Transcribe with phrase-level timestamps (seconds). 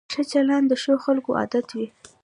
[0.13, 1.87] ښه چلند د ښو خلکو عادت وي.